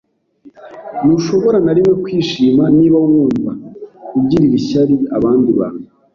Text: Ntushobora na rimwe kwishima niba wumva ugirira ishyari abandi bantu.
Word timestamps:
Ntushobora 1.05 1.57
na 1.65 1.71
rimwe 1.77 1.93
kwishima 2.03 2.63
niba 2.77 2.97
wumva 3.07 3.51
ugirira 4.17 4.55
ishyari 4.61 4.95
abandi 5.17 5.49
bantu. 5.59 5.85